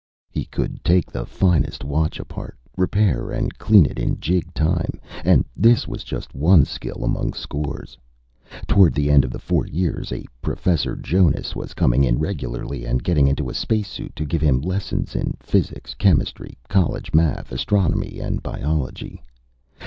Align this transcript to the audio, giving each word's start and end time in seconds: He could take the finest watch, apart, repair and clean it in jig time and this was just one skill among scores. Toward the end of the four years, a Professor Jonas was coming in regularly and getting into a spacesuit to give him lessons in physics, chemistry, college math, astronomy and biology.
He 0.31 0.45
could 0.45 0.83
take 0.83 1.11
the 1.11 1.27
finest 1.27 1.83
watch, 1.83 2.19
apart, 2.19 2.57
repair 2.75 3.29
and 3.29 3.55
clean 3.59 3.85
it 3.85 3.99
in 3.99 4.19
jig 4.19 4.51
time 4.55 4.99
and 5.23 5.45
this 5.55 5.87
was 5.87 6.03
just 6.03 6.33
one 6.33 6.65
skill 6.65 7.03
among 7.03 7.33
scores. 7.33 7.99
Toward 8.65 8.95
the 8.95 9.11
end 9.11 9.23
of 9.23 9.29
the 9.29 9.37
four 9.37 9.67
years, 9.67 10.11
a 10.11 10.25
Professor 10.41 10.95
Jonas 10.95 11.55
was 11.55 11.75
coming 11.75 12.03
in 12.03 12.17
regularly 12.17 12.83
and 12.83 13.03
getting 13.03 13.27
into 13.27 13.47
a 13.47 13.53
spacesuit 13.53 14.15
to 14.15 14.25
give 14.25 14.41
him 14.41 14.59
lessons 14.59 15.15
in 15.15 15.37
physics, 15.39 15.93
chemistry, 15.93 16.57
college 16.67 17.13
math, 17.13 17.51
astronomy 17.51 18.19
and 18.19 18.41
biology. 18.41 19.21